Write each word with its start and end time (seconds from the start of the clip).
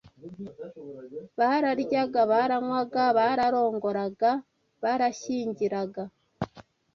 bararyaga, 1.39 2.21
baranywaga, 2.31 3.03
bararongoraga, 3.17 4.31
barashyingiraga, 4.81 6.03